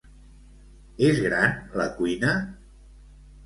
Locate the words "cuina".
2.01-2.35